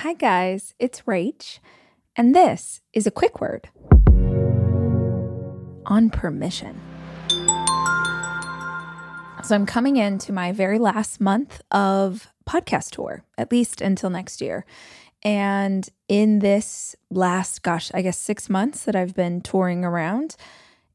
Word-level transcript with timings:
Hi, 0.00 0.12
guys, 0.12 0.74
it's 0.78 1.00
Rach, 1.02 1.58
and 2.16 2.34
this 2.34 2.82
is 2.92 3.06
a 3.06 3.10
quick 3.10 3.40
word 3.40 3.70
on 5.86 6.10
permission. 6.10 6.78
So, 9.42 9.54
I'm 9.54 9.64
coming 9.64 9.96
into 9.96 10.34
my 10.34 10.52
very 10.52 10.78
last 10.78 11.18
month 11.18 11.62
of 11.70 12.30
podcast 12.46 12.90
tour, 12.90 13.24
at 13.38 13.50
least 13.50 13.80
until 13.80 14.10
next 14.10 14.42
year. 14.42 14.66
And 15.22 15.88
in 16.08 16.40
this 16.40 16.94
last, 17.10 17.62
gosh, 17.62 17.90
I 17.94 18.02
guess 18.02 18.18
six 18.18 18.50
months 18.50 18.84
that 18.84 18.94
I've 18.94 19.14
been 19.14 19.40
touring 19.40 19.82
around, 19.82 20.36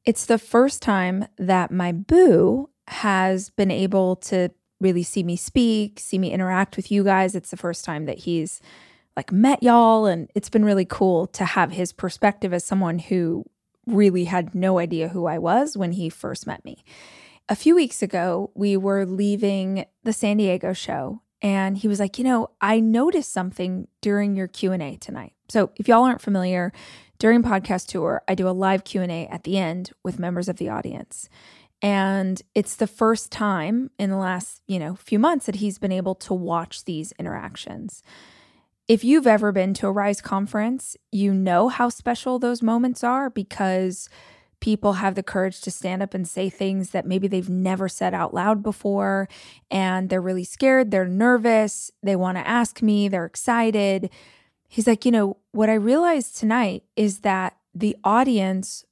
it's 0.05 0.27
the 0.27 0.37
first 0.37 0.83
time 0.83 1.25
that 1.39 1.71
my 1.71 1.91
boo 1.91 2.69
has 2.87 3.49
been 3.49 3.71
able 3.71 4.17
to 4.17 4.51
really 4.79 5.03
see 5.03 5.23
me 5.23 5.37
speak, 5.37 5.99
see 5.99 6.19
me 6.19 6.31
interact 6.31 6.77
with 6.77 6.91
you 6.91 7.03
guys. 7.03 7.33
It's 7.33 7.49
the 7.49 7.57
first 7.57 7.83
time 7.83 8.05
that 8.05 8.19
he's 8.19 8.61
like 9.15 9.31
met 9.31 9.61
y'all 9.61 10.05
and 10.05 10.29
it's 10.35 10.49
been 10.49 10.65
really 10.65 10.85
cool 10.85 11.27
to 11.27 11.45
have 11.45 11.71
his 11.71 11.91
perspective 11.91 12.53
as 12.53 12.63
someone 12.63 12.99
who 12.99 13.45
really 13.85 14.25
had 14.25 14.55
no 14.55 14.79
idea 14.79 15.09
who 15.09 15.25
I 15.25 15.37
was 15.37 15.75
when 15.75 15.93
he 15.93 16.09
first 16.09 16.47
met 16.47 16.63
me. 16.63 16.83
A 17.49 17.55
few 17.55 17.75
weeks 17.75 18.01
ago, 18.01 18.51
we 18.53 18.77
were 18.77 19.05
leaving 19.05 19.85
the 20.03 20.13
San 20.13 20.37
Diego 20.37 20.73
show 20.73 21.21
and 21.41 21.77
he 21.77 21.87
was 21.87 21.99
like, 21.99 22.17
"You 22.17 22.23
know, 22.23 22.51
I 22.61 22.79
noticed 22.79 23.33
something 23.33 23.87
during 23.99 24.35
your 24.35 24.47
Q&A 24.47 24.95
tonight." 24.97 25.33
So, 25.49 25.71
if 25.75 25.87
y'all 25.87 26.03
aren't 26.03 26.21
familiar, 26.21 26.71
during 27.17 27.43
podcast 27.43 27.87
tour, 27.87 28.23
I 28.27 28.35
do 28.35 28.47
a 28.47 28.51
live 28.51 28.83
Q&A 28.83 29.27
at 29.27 29.43
the 29.43 29.57
end 29.57 29.91
with 30.03 30.19
members 30.19 30.47
of 30.47 30.57
the 30.57 30.69
audience. 30.69 31.29
And 31.81 32.41
it's 32.53 32.75
the 32.75 32.87
first 32.87 33.31
time 33.31 33.89
in 33.97 34.11
the 34.11 34.17
last, 34.17 34.61
you 34.67 34.79
know, 34.79 34.95
few 34.95 35.19
months 35.19 35.47
that 35.47 35.55
he's 35.55 35.79
been 35.79 35.91
able 35.91 36.15
to 36.15 36.33
watch 36.33 36.85
these 36.85 37.11
interactions. 37.19 38.03
If 38.91 39.05
you've 39.05 39.25
ever 39.25 39.53
been 39.53 39.73
to 39.75 39.87
a 39.87 39.91
Rise 39.93 40.19
conference, 40.19 40.97
you 41.13 41.33
know 41.33 41.69
how 41.69 41.87
special 41.87 42.39
those 42.39 42.61
moments 42.61 43.05
are 43.05 43.29
because 43.29 44.09
people 44.59 44.91
have 44.91 45.15
the 45.15 45.23
courage 45.23 45.61
to 45.61 45.71
stand 45.71 46.03
up 46.03 46.13
and 46.13 46.27
say 46.27 46.49
things 46.49 46.89
that 46.89 47.05
maybe 47.05 47.29
they've 47.29 47.49
never 47.49 47.87
said 47.87 48.13
out 48.13 48.33
loud 48.33 48.61
before. 48.61 49.29
And 49.71 50.09
they're 50.09 50.19
really 50.19 50.43
scared, 50.43 50.91
they're 50.91 51.07
nervous, 51.07 51.89
they 52.03 52.17
want 52.17 52.37
to 52.37 52.45
ask 52.45 52.81
me, 52.81 53.07
they're 53.07 53.23
excited. 53.25 54.09
He's 54.67 54.87
like, 54.87 55.05
you 55.05 55.11
know, 55.13 55.37
what 55.53 55.69
I 55.69 55.75
realized 55.75 56.35
tonight 56.35 56.83
is 56.97 57.19
that 57.19 57.55
the 57.73 57.95
audience, 58.03 58.83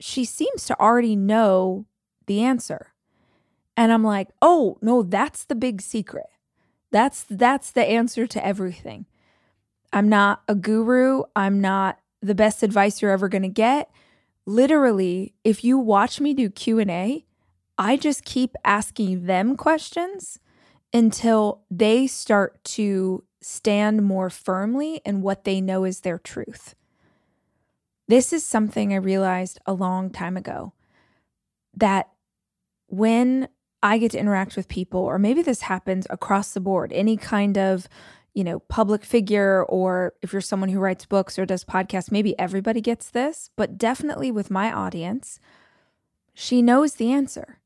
she 0.00 0.24
seems 0.24 0.64
to 0.64 0.80
already 0.80 1.14
know 1.14 1.84
the 2.26 2.40
answer. 2.40 2.94
And 3.76 3.92
I'm 3.92 4.02
like, 4.02 4.28
oh, 4.40 4.78
no, 4.80 5.02
that's 5.02 5.44
the 5.44 5.54
big 5.54 5.82
secret. 5.82 6.31
That's 6.92 7.24
that's 7.28 7.70
the 7.70 7.84
answer 7.84 8.26
to 8.28 8.46
everything. 8.46 9.06
I'm 9.92 10.08
not 10.08 10.42
a 10.46 10.54
guru, 10.54 11.22
I'm 11.34 11.60
not 11.60 11.98
the 12.20 12.34
best 12.34 12.62
advice 12.62 13.02
you're 13.02 13.10
ever 13.10 13.28
going 13.28 13.42
to 13.42 13.48
get. 13.48 13.90
Literally, 14.46 15.34
if 15.44 15.64
you 15.64 15.78
watch 15.78 16.20
me 16.20 16.34
do 16.34 16.48
Q&A, 16.48 17.24
I 17.78 17.96
just 17.96 18.24
keep 18.24 18.54
asking 18.64 19.26
them 19.26 19.56
questions 19.56 20.38
until 20.92 21.62
they 21.70 22.06
start 22.06 22.62
to 22.64 23.24
stand 23.40 24.02
more 24.02 24.30
firmly 24.30 25.00
in 25.04 25.22
what 25.22 25.44
they 25.44 25.60
know 25.60 25.84
is 25.84 26.00
their 26.00 26.18
truth. 26.18 26.74
This 28.08 28.32
is 28.32 28.44
something 28.44 28.92
I 28.92 28.96
realized 28.96 29.58
a 29.66 29.72
long 29.72 30.10
time 30.10 30.36
ago 30.36 30.74
that 31.76 32.10
when 32.88 33.48
I 33.82 33.98
get 33.98 34.12
to 34.12 34.18
interact 34.18 34.56
with 34.56 34.68
people, 34.68 35.00
or 35.00 35.18
maybe 35.18 35.42
this 35.42 35.62
happens 35.62 36.06
across 36.08 36.52
the 36.52 36.60
board, 36.60 36.92
any 36.92 37.16
kind 37.16 37.58
of, 37.58 37.88
you 38.32 38.44
know, 38.44 38.60
public 38.60 39.04
figure, 39.04 39.64
or 39.64 40.14
if 40.22 40.32
you're 40.32 40.40
someone 40.40 40.68
who 40.68 40.78
writes 40.78 41.04
books 41.04 41.38
or 41.38 41.44
does 41.44 41.64
podcasts, 41.64 42.12
maybe 42.12 42.38
everybody 42.38 42.80
gets 42.80 43.10
this, 43.10 43.50
but 43.56 43.76
definitely 43.76 44.30
with 44.30 44.50
my 44.50 44.72
audience, 44.72 45.40
she 46.32 46.62
knows 46.62 46.94
the 46.94 47.12
answer. 47.12 47.58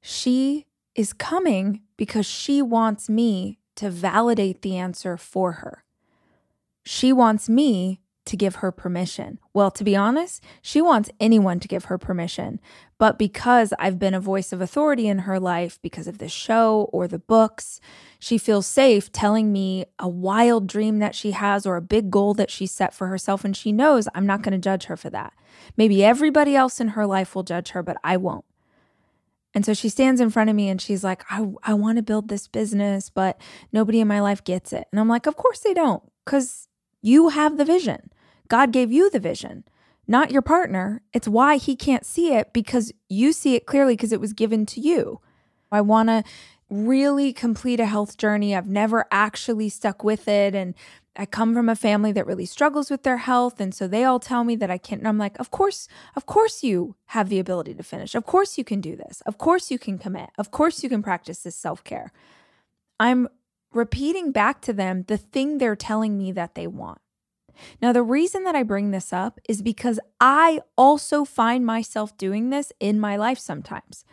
She 0.00 0.66
is 0.94 1.12
coming 1.12 1.82
because 1.96 2.26
she 2.26 2.62
wants 2.62 3.08
me 3.08 3.58
to 3.76 3.90
validate 3.90 4.62
the 4.62 4.76
answer 4.76 5.16
for 5.16 5.52
her. 5.52 5.84
She 6.84 7.12
wants 7.12 7.48
me 7.48 7.99
to 8.26 8.36
give 8.36 8.56
her 8.56 8.70
permission. 8.70 9.38
Well, 9.54 9.70
to 9.72 9.82
be 9.82 9.96
honest, 9.96 10.44
she 10.62 10.80
wants 10.80 11.10
anyone 11.18 11.58
to 11.60 11.68
give 11.68 11.86
her 11.86 11.98
permission. 11.98 12.60
But 12.98 13.18
because 13.18 13.72
I've 13.78 13.98
been 13.98 14.14
a 14.14 14.20
voice 14.20 14.52
of 14.52 14.60
authority 14.60 15.08
in 15.08 15.20
her 15.20 15.40
life 15.40 15.78
because 15.82 16.06
of 16.06 16.18
the 16.18 16.28
show 16.28 16.90
or 16.92 17.08
the 17.08 17.18
books, 17.18 17.80
she 18.18 18.36
feels 18.36 18.66
safe 18.66 19.10
telling 19.10 19.52
me 19.52 19.86
a 19.98 20.08
wild 20.08 20.66
dream 20.66 20.98
that 20.98 21.14
she 21.14 21.30
has 21.30 21.64
or 21.64 21.76
a 21.76 21.82
big 21.82 22.10
goal 22.10 22.34
that 22.34 22.50
she 22.50 22.66
set 22.66 22.92
for 22.92 23.06
herself. 23.06 23.44
And 23.44 23.56
she 23.56 23.72
knows 23.72 24.06
I'm 24.14 24.26
not 24.26 24.42
going 24.42 24.52
to 24.52 24.58
judge 24.58 24.84
her 24.84 24.96
for 24.96 25.10
that. 25.10 25.32
Maybe 25.76 26.04
everybody 26.04 26.54
else 26.54 26.78
in 26.80 26.88
her 26.88 27.06
life 27.06 27.34
will 27.34 27.42
judge 27.42 27.70
her, 27.70 27.82
but 27.82 27.96
I 28.04 28.16
won't. 28.18 28.44
And 29.54 29.64
so 29.66 29.74
she 29.74 29.88
stands 29.88 30.20
in 30.20 30.30
front 30.30 30.50
of 30.50 30.56
me 30.56 30.68
and 30.68 30.80
she's 30.80 31.02
like, 31.02 31.24
I, 31.30 31.50
I 31.62 31.74
want 31.74 31.96
to 31.96 32.02
build 32.02 32.28
this 32.28 32.46
business, 32.46 33.10
but 33.10 33.40
nobody 33.72 34.00
in 34.00 34.06
my 34.06 34.20
life 34.20 34.44
gets 34.44 34.72
it. 34.72 34.86
And 34.92 35.00
I'm 35.00 35.08
like, 35.08 35.26
Of 35.26 35.36
course 35.36 35.60
they 35.60 35.74
don't, 35.74 36.02
because 36.24 36.68
you 37.02 37.28
have 37.28 37.56
the 37.56 37.64
vision. 37.64 38.10
God 38.48 38.72
gave 38.72 38.90
you 38.90 39.10
the 39.10 39.20
vision, 39.20 39.64
not 40.08 40.30
your 40.30 40.42
partner. 40.42 41.02
It's 41.12 41.28
why 41.28 41.56
he 41.56 41.76
can't 41.76 42.04
see 42.04 42.34
it 42.34 42.52
because 42.52 42.92
you 43.08 43.32
see 43.32 43.54
it 43.54 43.66
clearly 43.66 43.94
because 43.94 44.12
it 44.12 44.20
was 44.20 44.32
given 44.32 44.66
to 44.66 44.80
you. 44.80 45.20
I 45.70 45.80
want 45.80 46.08
to 46.08 46.24
really 46.68 47.32
complete 47.32 47.80
a 47.80 47.86
health 47.86 48.16
journey. 48.16 48.54
I've 48.54 48.68
never 48.68 49.06
actually 49.10 49.68
stuck 49.68 50.04
with 50.04 50.28
it. 50.28 50.54
And 50.54 50.74
I 51.16 51.26
come 51.26 51.54
from 51.54 51.68
a 51.68 51.76
family 51.76 52.12
that 52.12 52.26
really 52.26 52.46
struggles 52.46 52.90
with 52.90 53.02
their 53.02 53.18
health. 53.18 53.60
And 53.60 53.74
so 53.74 53.88
they 53.88 54.04
all 54.04 54.20
tell 54.20 54.44
me 54.44 54.56
that 54.56 54.70
I 54.70 54.78
can't. 54.78 55.00
And 55.00 55.08
I'm 55.08 55.18
like, 55.18 55.38
of 55.38 55.50
course, 55.50 55.88
of 56.14 56.26
course 56.26 56.62
you 56.62 56.94
have 57.06 57.28
the 57.28 57.40
ability 57.40 57.74
to 57.74 57.82
finish. 57.82 58.14
Of 58.14 58.24
course 58.24 58.56
you 58.56 58.64
can 58.64 58.80
do 58.80 58.94
this. 58.94 59.20
Of 59.26 59.36
course 59.36 59.70
you 59.70 59.78
can 59.78 59.98
commit. 59.98 60.30
Of 60.38 60.50
course 60.50 60.82
you 60.82 60.88
can 60.88 61.02
practice 61.02 61.40
this 61.40 61.56
self 61.56 61.82
care. 61.82 62.12
I'm 63.00 63.28
repeating 63.72 64.32
back 64.32 64.60
to 64.62 64.72
them 64.72 65.04
the 65.08 65.16
thing 65.16 65.58
they're 65.58 65.76
telling 65.76 66.16
me 66.18 66.32
that 66.32 66.54
they 66.54 66.66
want. 66.66 67.00
Now, 67.82 67.92
the 67.92 68.02
reason 68.02 68.44
that 68.44 68.54
I 68.54 68.62
bring 68.62 68.90
this 68.90 69.12
up 69.12 69.38
is 69.48 69.62
because 69.62 70.00
I 70.20 70.60
also 70.76 71.24
find 71.24 71.64
myself 71.64 72.16
doing 72.16 72.50
this 72.50 72.72
in 72.80 72.98
my 72.98 73.16
life 73.16 73.38
sometimes. 73.38 74.04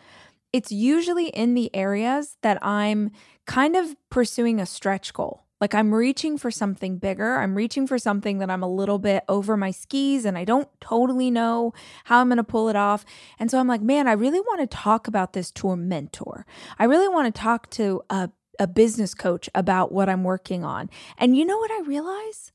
It's 0.52 0.72
usually 0.72 1.28
in 1.30 1.54
the 1.54 1.74
areas 1.76 2.38
that 2.42 2.64
I'm 2.64 3.12
kind 3.46 3.76
of 3.76 3.96
pursuing 4.10 4.60
a 4.60 4.66
stretch 4.66 5.14
goal. 5.14 5.46
Like 5.60 5.74
I'm 5.74 5.94
reaching 5.94 6.38
for 6.38 6.52
something 6.52 6.98
bigger. 7.00 7.38
I'm 7.38 7.56
reaching 7.56 7.88
for 7.88 7.98
something 7.98 8.38
that 8.40 8.50
I'm 8.50 8.62
a 8.62 8.70
little 8.70 9.00
bit 9.00 9.24
over 9.28 9.58
my 9.58 9.72
skis 9.72 10.24
and 10.24 10.38
I 10.38 10.46
don't 10.46 10.70
totally 10.80 11.32
know 11.32 11.74
how 12.06 12.20
I'm 12.20 12.28
going 12.28 12.38
to 12.38 12.44
pull 12.44 12.70
it 12.70 12.76
off. 12.76 13.06
And 13.40 13.50
so 13.50 13.60
I'm 13.60 13.68
like, 13.68 13.82
man, 13.82 14.08
I 14.08 14.12
really 14.12 14.40
want 14.40 14.62
to 14.62 14.68
talk 14.68 15.08
about 15.08 15.34
this 15.34 15.52
to 15.54 15.70
a 15.70 15.78
mentor. 15.78 16.46
I 16.78 16.84
really 16.84 17.08
want 17.08 17.34
to 17.34 17.42
talk 17.42 17.70
to 17.72 18.04
a, 18.10 18.30
a 18.60 18.68
business 18.68 19.14
coach 19.14 19.50
about 19.54 19.92
what 19.92 20.10
I'm 20.10 20.24
working 20.24 20.64
on. 20.64 20.90
And 21.18 21.36
you 21.36 21.46
know 21.46 21.58
what 21.58 21.72
I 21.72 21.82
realize? 21.82 22.52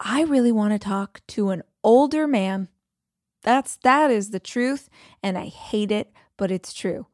I 0.00 0.22
really 0.22 0.52
want 0.52 0.72
to 0.72 0.78
talk 0.78 1.20
to 1.28 1.50
an 1.50 1.62
older 1.82 2.26
man. 2.26 2.68
That's 3.42 3.76
that 3.78 4.10
is 4.10 4.30
the 4.30 4.40
truth 4.40 4.88
and 5.22 5.38
I 5.38 5.46
hate 5.46 5.90
it, 5.90 6.12
but 6.36 6.50
it's 6.50 6.72
true. 6.72 7.06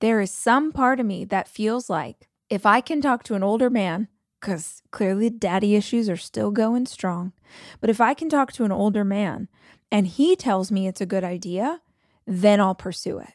There 0.00 0.20
is 0.20 0.30
some 0.30 0.72
part 0.72 1.00
of 1.00 1.06
me 1.06 1.24
that 1.26 1.48
feels 1.48 1.88
like 1.90 2.28
if 2.50 2.66
I 2.66 2.80
can 2.80 3.00
talk 3.00 3.22
to 3.24 3.34
an 3.34 3.42
older 3.42 3.70
man 3.70 4.08
cuz 4.40 4.82
clearly 4.90 5.30
daddy 5.30 5.74
issues 5.74 6.08
are 6.08 6.16
still 6.16 6.50
going 6.50 6.86
strong, 6.86 7.32
but 7.80 7.90
if 7.90 8.00
I 8.00 8.14
can 8.14 8.28
talk 8.28 8.52
to 8.52 8.64
an 8.64 8.72
older 8.72 9.04
man 9.04 9.48
and 9.90 10.06
he 10.06 10.36
tells 10.36 10.70
me 10.70 10.86
it's 10.86 11.00
a 11.00 11.06
good 11.06 11.24
idea, 11.24 11.80
then 12.26 12.60
I'll 12.60 12.74
pursue 12.74 13.18
it. 13.18 13.34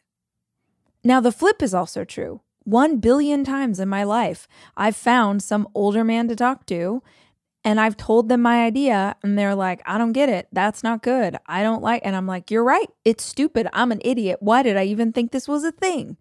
Now 1.03 1.21
the 1.21 1.31
flip 1.31 1.61
is 1.61 1.73
also 1.73 2.03
true. 2.03 2.41
1 2.69 2.97
billion 2.97 3.44
times 3.44 3.80
in 3.80 3.90
my 3.90 4.03
life, 4.03 4.47
I've 4.78 4.96
found 4.96 5.44
some 5.44 5.68
older 5.74 6.03
man 6.03 6.28
to 6.28 6.35
talk 6.35 6.66
to 6.68 7.01
and 7.63 7.80
I've 7.80 7.98
told 7.98 8.30
them 8.30 8.42
my 8.42 8.63
idea, 8.63 9.16
and 9.21 9.38
they're 9.38 9.56
like, 9.56 9.81
I 9.86 9.98
don't 9.98 10.13
get 10.13 10.30
it. 10.30 10.48
That's 10.51 10.81
not 10.81 11.04
good. 11.04 11.36
I 11.45 11.62
don't 11.62 11.83
like. 11.83 12.01
And 12.06 12.16
I'm 12.16 12.27
like, 12.27 12.50
You're 12.50 12.63
right. 12.63 12.89
It's 13.04 13.24
stupid. 13.24 13.68
I'm 13.74 13.92
an 13.92 14.01
idiot. 14.04 14.38
Why 14.39 14.63
did 14.63 14.77
I 14.77 14.86
even 14.86 15.12
think 15.12 15.31
this 15.31 15.48
was 15.48 15.63
a 15.63 15.71
thing? 15.71 16.18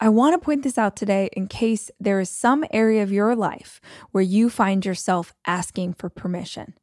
I 0.00 0.08
want 0.08 0.34
to 0.34 0.44
point 0.44 0.64
this 0.64 0.78
out 0.78 0.96
today 0.96 1.30
in 1.34 1.46
case 1.46 1.88
there 2.00 2.18
is 2.18 2.28
some 2.28 2.64
area 2.72 3.04
of 3.04 3.12
your 3.12 3.36
life 3.36 3.80
where 4.10 4.22
you 4.22 4.50
find 4.50 4.84
yourself 4.84 5.32
asking 5.46 5.94
for 5.94 6.08
permission. 6.08 6.74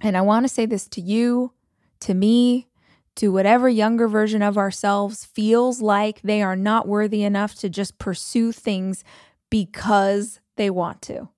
And 0.00 0.16
I 0.16 0.20
want 0.20 0.44
to 0.44 0.48
say 0.48 0.66
this 0.66 0.86
to 0.90 1.00
you, 1.00 1.52
to 2.00 2.14
me, 2.14 2.68
to 3.16 3.32
whatever 3.32 3.68
younger 3.68 4.08
version 4.08 4.42
of 4.42 4.56
ourselves 4.56 5.24
feels 5.24 5.82
like 5.82 6.22
they 6.22 6.42
are 6.42 6.56
not 6.56 6.88
worthy 6.88 7.22
enough 7.22 7.54
to 7.56 7.68
just 7.68 7.98
pursue 7.98 8.52
things 8.52 9.04
because 9.50 10.40
they 10.56 10.70
want 10.70 11.02
to. 11.02 11.28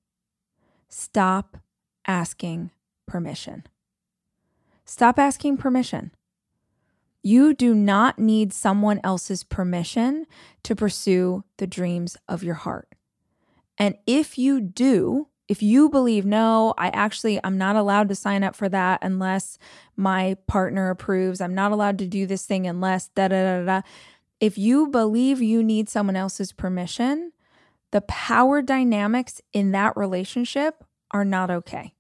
Stop 0.89 1.57
asking 2.07 2.71
permission. 3.07 3.65
Stop 4.85 5.19
asking 5.19 5.57
permission. 5.57 6.13
You 7.23 7.55
do 7.55 7.75
not 7.75 8.19
need 8.19 8.53
someone 8.53 9.01
else's 9.05 9.45
permission 9.45 10.27
to 10.65 10.75
pursue 10.75 11.45
the 11.59 11.67
dreams 11.67 12.17
of 12.29 12.43
your 12.43 12.57
heart. 12.57 12.89
And 13.79 13.97
if 14.07 14.37
you 14.37 14.61
do, 14.61 15.29
If 15.49 15.63
you 15.63 15.89
believe, 15.89 16.25
no, 16.25 16.73
I 16.79 16.89
actually, 16.89 17.41
I'm 17.43 17.59
not 17.59 17.77
allowed 17.77 18.09
to 18.09 18.15
sign 18.15 18.45
up 18.45 18.55
for 18.55 18.69
that 18.69 19.01
unless 19.03 19.59
my 19.97 20.37
partner 20.47 20.91
approves. 20.91 21.41
I'm 21.41 21.55
not 21.55 21.73
allowed 21.73 21.99
to 21.99 22.07
do 22.07 22.27
this 22.27 22.47
thing 22.47 22.67
unless 22.67 23.09
da 23.09 23.29
da 23.29 23.59
da 23.59 23.65
da. 23.65 23.83
If 24.41 24.57
you 24.57 24.89
believe 24.89 25.43
you 25.43 25.63
need 25.63 25.89
someone 25.89 26.17
else's 26.17 26.53
permission, 26.53 27.33
the 27.91 28.01
power 28.03 28.63
dynamics 28.63 29.41
in 29.53 29.73
that 29.73 29.97
relationship 29.97 30.85
are 31.11 31.25
not 31.25 31.51
okay. 31.51 31.95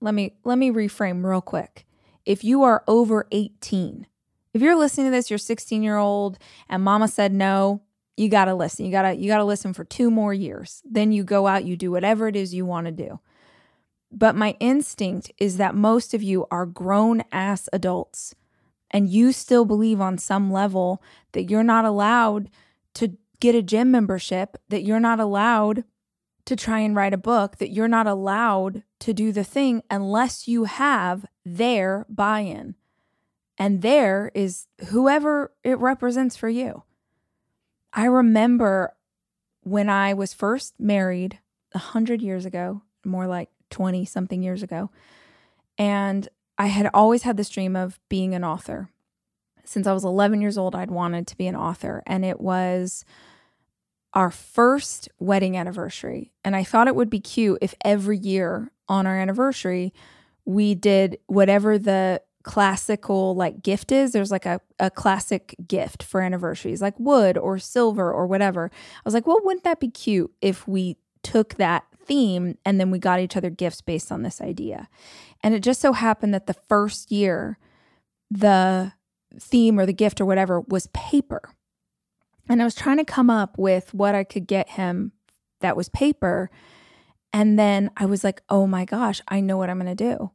Let 0.00 0.14
me 0.14 0.36
let 0.44 0.58
me 0.58 0.70
reframe 0.70 1.24
real 1.24 1.40
quick. 1.40 1.86
If 2.24 2.44
you 2.44 2.62
are 2.62 2.84
over 2.86 3.26
18, 3.32 4.06
if 4.52 4.62
you're 4.62 4.76
listening 4.76 5.08
to 5.08 5.10
this, 5.10 5.30
you're 5.30 5.38
16 5.38 5.82
year 5.82 5.96
old 5.96 6.38
and 6.68 6.82
mama 6.82 7.08
said 7.08 7.32
no, 7.32 7.82
you 8.16 8.28
got 8.28 8.46
to 8.46 8.54
listen. 8.54 8.86
You 8.86 8.92
got 8.92 9.02
to 9.02 9.14
you 9.14 9.28
got 9.28 9.38
to 9.38 9.44
listen 9.44 9.72
for 9.72 9.84
2 9.84 10.10
more 10.10 10.32
years. 10.32 10.82
Then 10.84 11.12
you 11.12 11.24
go 11.24 11.46
out, 11.46 11.64
you 11.64 11.76
do 11.76 11.90
whatever 11.90 12.28
it 12.28 12.36
is 12.36 12.54
you 12.54 12.64
want 12.64 12.86
to 12.86 12.92
do. 12.92 13.20
But 14.10 14.36
my 14.36 14.56
instinct 14.60 15.32
is 15.38 15.56
that 15.56 15.74
most 15.74 16.14
of 16.14 16.22
you 16.22 16.46
are 16.50 16.64
grown 16.64 17.24
ass 17.32 17.68
adults 17.72 18.34
and 18.90 19.10
you 19.10 19.32
still 19.32 19.64
believe 19.64 20.00
on 20.00 20.16
some 20.16 20.50
level 20.50 21.02
that 21.32 21.50
you're 21.50 21.62
not 21.64 21.84
allowed 21.84 22.48
to 22.94 23.18
get 23.40 23.54
a 23.54 23.62
gym 23.62 23.90
membership, 23.90 24.56
that 24.68 24.84
you're 24.84 25.00
not 25.00 25.20
allowed 25.20 25.84
to 26.46 26.56
try 26.56 26.78
and 26.78 26.94
write 26.94 27.12
a 27.12 27.18
book, 27.18 27.58
that 27.58 27.72
you're 27.72 27.88
not 27.88 28.06
allowed 28.06 28.84
to 29.00 29.12
do 29.12 29.32
the 29.32 29.44
thing 29.44 29.82
unless 29.90 30.46
you 30.46 30.64
have 30.64 31.26
their 31.44 32.06
buy 32.08 32.40
in. 32.40 32.76
And 33.58 33.82
there 33.82 34.30
is 34.34 34.68
whoever 34.88 35.52
it 35.64 35.78
represents 35.78 36.36
for 36.36 36.48
you. 36.48 36.84
I 37.96 38.04
remember 38.04 38.94
when 39.62 39.88
I 39.88 40.12
was 40.12 40.34
first 40.34 40.74
married 40.78 41.38
a 41.72 41.78
hundred 41.78 42.20
years 42.20 42.44
ago, 42.44 42.82
more 43.04 43.26
like 43.26 43.48
20 43.70 44.04
something 44.04 44.42
years 44.42 44.62
ago. 44.62 44.90
And 45.78 46.28
I 46.58 46.66
had 46.66 46.90
always 46.92 47.22
had 47.22 47.38
this 47.38 47.48
dream 47.48 47.74
of 47.74 47.98
being 48.10 48.34
an 48.34 48.44
author. 48.44 48.90
Since 49.64 49.86
I 49.86 49.94
was 49.94 50.04
11 50.04 50.42
years 50.42 50.58
old, 50.58 50.74
I'd 50.74 50.90
wanted 50.90 51.26
to 51.28 51.36
be 51.36 51.46
an 51.46 51.56
author. 51.56 52.02
And 52.06 52.24
it 52.24 52.38
was 52.38 53.04
our 54.12 54.30
first 54.30 55.08
wedding 55.18 55.56
anniversary. 55.56 56.32
And 56.44 56.54
I 56.54 56.64
thought 56.64 56.88
it 56.88 56.96
would 56.96 57.10
be 57.10 57.20
cute 57.20 57.58
if 57.62 57.74
every 57.82 58.18
year 58.18 58.70
on 58.88 59.06
our 59.06 59.18
anniversary, 59.18 59.92
we 60.44 60.74
did 60.74 61.18
whatever 61.26 61.78
the 61.78 62.22
classical 62.46 63.34
like 63.34 63.60
gift 63.60 63.90
is 63.90 64.12
there's 64.12 64.30
like 64.30 64.46
a, 64.46 64.60
a 64.78 64.88
classic 64.88 65.56
gift 65.66 66.00
for 66.00 66.22
anniversaries 66.22 66.80
like 66.80 66.94
wood 66.96 67.36
or 67.36 67.58
silver 67.58 68.12
or 68.12 68.24
whatever. 68.24 68.70
I 68.72 69.00
was 69.04 69.14
like 69.14 69.26
well 69.26 69.40
wouldn't 69.42 69.64
that 69.64 69.80
be 69.80 69.88
cute 69.88 70.32
if 70.40 70.66
we 70.66 70.96
took 71.24 71.54
that 71.54 71.84
theme 71.98 72.56
and 72.64 72.78
then 72.78 72.92
we 72.92 73.00
got 73.00 73.18
each 73.18 73.36
other 73.36 73.50
gifts 73.50 73.80
based 73.80 74.12
on 74.12 74.22
this 74.22 74.40
idea? 74.40 74.88
And 75.42 75.56
it 75.56 75.60
just 75.64 75.80
so 75.80 75.92
happened 75.92 76.32
that 76.34 76.46
the 76.46 76.54
first 76.54 77.10
year 77.10 77.58
the 78.30 78.92
theme 79.40 79.76
or 79.76 79.84
the 79.84 79.92
gift 79.92 80.20
or 80.20 80.24
whatever 80.24 80.60
was 80.60 80.86
paper. 80.94 81.50
And 82.48 82.62
i 82.62 82.64
was 82.64 82.76
trying 82.76 82.98
to 82.98 83.04
come 83.04 83.28
up 83.28 83.58
with 83.58 83.92
what 83.92 84.14
i 84.14 84.22
could 84.22 84.46
get 84.46 84.70
him 84.70 85.10
that 85.62 85.76
was 85.76 85.88
paper. 85.88 86.48
And 87.32 87.58
then 87.58 87.90
i 87.96 88.06
was 88.06 88.22
like 88.22 88.40
oh 88.48 88.68
my 88.68 88.84
gosh 88.84 89.20
i 89.26 89.40
know 89.40 89.56
what 89.56 89.68
i'm 89.68 89.80
going 89.80 89.96
to 89.96 90.14
do. 90.14 90.30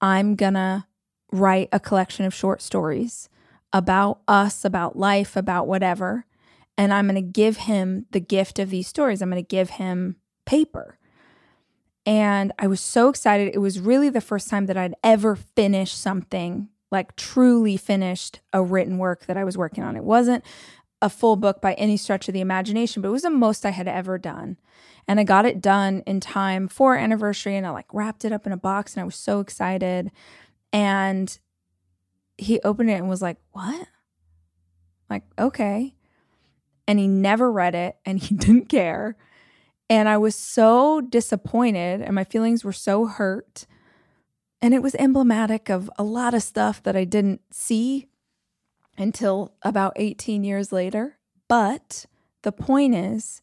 I'm 0.00 0.36
going 0.36 0.54
to 0.54 0.84
write 1.32 1.68
a 1.72 1.80
collection 1.80 2.24
of 2.24 2.34
short 2.34 2.62
stories 2.62 3.28
about 3.72 4.20
us, 4.28 4.64
about 4.64 4.96
life, 4.96 5.34
about 5.34 5.66
whatever. 5.66 6.26
And 6.76 6.92
I'm 6.92 7.06
going 7.06 7.14
to 7.14 7.22
give 7.22 7.58
him 7.58 8.06
the 8.10 8.20
gift 8.20 8.58
of 8.58 8.70
these 8.70 8.86
stories. 8.86 9.22
I'm 9.22 9.30
going 9.30 9.42
to 9.42 9.46
give 9.46 9.70
him 9.70 10.16
paper. 10.44 10.98
And 12.04 12.52
I 12.58 12.66
was 12.66 12.80
so 12.80 13.08
excited. 13.08 13.54
It 13.54 13.58
was 13.58 13.80
really 13.80 14.10
the 14.10 14.20
first 14.20 14.48
time 14.48 14.66
that 14.66 14.76
I'd 14.76 14.94
ever 15.02 15.36
finished 15.36 15.98
something, 15.98 16.68
like 16.90 17.16
truly 17.16 17.76
finished 17.76 18.40
a 18.52 18.62
written 18.62 18.98
work 18.98 19.26
that 19.26 19.36
I 19.36 19.44
was 19.44 19.56
working 19.56 19.84
on. 19.84 19.96
It 19.96 20.04
wasn't 20.04 20.44
a 21.00 21.08
full 21.08 21.36
book 21.36 21.60
by 21.60 21.74
any 21.74 21.96
stretch 21.96 22.28
of 22.28 22.34
the 22.34 22.40
imagination, 22.40 23.02
but 23.02 23.08
it 23.08 23.12
was 23.12 23.22
the 23.22 23.30
most 23.30 23.64
I 23.64 23.70
had 23.70 23.88
ever 23.88 24.18
done. 24.18 24.56
And 25.08 25.18
I 25.18 25.24
got 25.24 25.44
it 25.44 25.60
done 25.60 26.02
in 26.06 26.20
time 26.20 26.68
for 26.68 26.96
anniversary 26.96 27.56
and 27.56 27.66
I 27.66 27.70
like 27.70 27.92
wrapped 27.92 28.24
it 28.24 28.32
up 28.32 28.46
in 28.46 28.52
a 28.52 28.56
box 28.56 28.94
and 28.94 29.02
I 29.02 29.04
was 29.04 29.16
so 29.16 29.40
excited. 29.40 30.12
And 30.72 31.38
he 32.38 32.60
opened 32.60 32.90
it 32.90 32.94
and 32.94 33.08
was 33.08 33.22
like, 33.22 33.38
What? 33.52 33.86
Like, 35.10 35.24
okay. 35.38 35.94
And 36.88 36.98
he 36.98 37.06
never 37.06 37.52
read 37.52 37.74
it 37.74 37.96
and 38.04 38.18
he 38.18 38.34
didn't 38.34 38.68
care. 38.68 39.16
And 39.90 40.08
I 40.08 40.16
was 40.16 40.34
so 40.34 41.00
disappointed 41.02 42.00
and 42.00 42.14
my 42.14 42.24
feelings 42.24 42.64
were 42.64 42.72
so 42.72 43.06
hurt. 43.06 43.66
And 44.62 44.72
it 44.72 44.82
was 44.82 44.94
emblematic 44.94 45.68
of 45.68 45.90
a 45.98 46.04
lot 46.04 46.34
of 46.34 46.42
stuff 46.42 46.82
that 46.84 46.96
I 46.96 47.04
didn't 47.04 47.42
see 47.50 48.08
until 48.96 49.54
about 49.62 49.92
18 49.96 50.44
years 50.44 50.72
later. 50.72 51.18
But 51.48 52.06
the 52.42 52.52
point 52.52 52.94
is, 52.94 53.42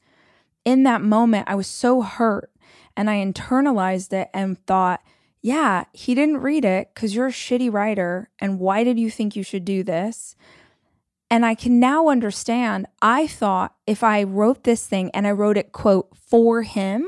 in 0.65 0.83
that 0.83 1.01
moment, 1.01 1.47
I 1.47 1.55
was 1.55 1.67
so 1.67 2.01
hurt 2.01 2.51
and 2.95 3.09
I 3.09 3.23
internalized 3.23 4.13
it 4.13 4.29
and 4.33 4.57
thought, 4.65 5.01
yeah, 5.41 5.85
he 5.93 6.15
didn't 6.15 6.37
read 6.37 6.65
it 6.65 6.91
because 6.93 7.15
you're 7.15 7.27
a 7.27 7.31
shitty 7.31 7.71
writer. 7.71 8.29
And 8.39 8.59
why 8.59 8.83
did 8.83 8.99
you 8.99 9.09
think 9.09 9.35
you 9.35 9.43
should 9.43 9.65
do 9.65 9.83
this? 9.83 10.35
And 11.31 11.45
I 11.45 11.55
can 11.55 11.79
now 11.79 12.09
understand. 12.09 12.87
I 13.01 13.27
thought 13.27 13.75
if 13.85 14.03
I 14.03 14.23
wrote 14.23 14.63
this 14.63 14.85
thing 14.85 15.11
and 15.13 15.27
I 15.27 15.31
wrote 15.31 15.57
it, 15.57 15.71
quote, 15.71 16.15
for 16.17 16.63
him, 16.63 17.07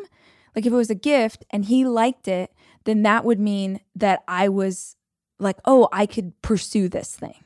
like 0.56 0.66
if 0.66 0.72
it 0.72 0.76
was 0.76 0.90
a 0.90 0.96
gift 0.96 1.44
and 1.50 1.66
he 1.66 1.86
liked 1.86 2.28
it, 2.28 2.54
then 2.86 3.04
that 3.04 3.26
would 3.26 3.40
mean 3.40 3.82
that 3.96 4.24
I 4.28 4.48
was 4.50 4.96
like, 5.40 5.58
oh, 5.66 5.90
I 5.92 6.06
could 6.06 6.40
pursue 6.42 6.88
this 6.88 7.16
thing. 7.16 7.44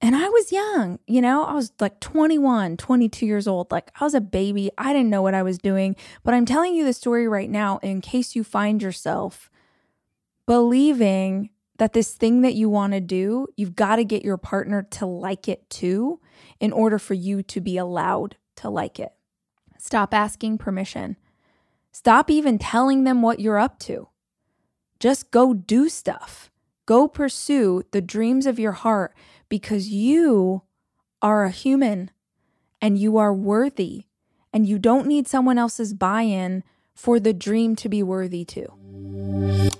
And 0.00 0.14
I 0.14 0.28
was 0.28 0.52
young, 0.52 0.98
you 1.06 1.22
know, 1.22 1.44
I 1.44 1.54
was 1.54 1.72
like 1.80 1.98
21, 2.00 2.76
22 2.76 3.24
years 3.24 3.46
old. 3.46 3.70
Like 3.70 3.90
I 3.98 4.04
was 4.04 4.14
a 4.14 4.20
baby. 4.20 4.70
I 4.76 4.92
didn't 4.92 5.08
know 5.08 5.22
what 5.22 5.34
I 5.34 5.42
was 5.42 5.56
doing. 5.56 5.96
But 6.22 6.34
I'm 6.34 6.44
telling 6.44 6.74
you 6.74 6.84
the 6.84 6.92
story 6.92 7.26
right 7.26 7.48
now 7.48 7.78
in 7.78 8.02
case 8.02 8.36
you 8.36 8.44
find 8.44 8.82
yourself 8.82 9.50
believing 10.46 11.50
that 11.78 11.92
this 11.92 12.14
thing 12.14 12.42
that 12.42 12.54
you 12.54 12.68
want 12.68 12.92
to 12.92 13.00
do, 13.00 13.48
you've 13.56 13.74
got 13.74 13.96
to 13.96 14.04
get 14.04 14.24
your 14.24 14.36
partner 14.36 14.82
to 14.82 15.06
like 15.06 15.48
it 15.48 15.68
too 15.70 16.20
in 16.60 16.72
order 16.72 16.98
for 16.98 17.14
you 17.14 17.42
to 17.42 17.60
be 17.60 17.76
allowed 17.76 18.36
to 18.56 18.70
like 18.70 19.00
it. 19.00 19.12
Stop 19.78 20.14
asking 20.14 20.58
permission. 20.58 21.16
Stop 21.92 22.30
even 22.30 22.58
telling 22.58 23.04
them 23.04 23.22
what 23.22 23.40
you're 23.40 23.58
up 23.58 23.78
to. 23.80 24.08
Just 25.00 25.30
go 25.30 25.52
do 25.52 25.88
stuff. 25.88 26.50
Go 26.86 27.08
pursue 27.08 27.82
the 27.90 28.00
dreams 28.00 28.46
of 28.46 28.58
your 28.58 28.72
heart 28.72 29.14
because 29.48 29.88
you 29.88 30.62
are 31.20 31.44
a 31.44 31.50
human 31.50 32.10
and 32.80 32.98
you 32.98 33.16
are 33.16 33.34
worthy 33.34 34.04
and 34.52 34.66
you 34.66 34.78
don't 34.78 35.06
need 35.06 35.26
someone 35.26 35.58
else's 35.58 35.94
buy 35.94 36.22
in 36.22 36.62
for 36.94 37.18
the 37.18 37.32
dream 37.32 37.74
to 37.76 37.88
be 37.88 38.02
worthy 38.02 38.44
too. 38.44 39.73